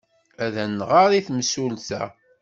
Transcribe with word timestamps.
Ad 0.45 0.51
d-nɣer 0.55 1.09
i 1.19 1.21
temsulta? 1.27 2.03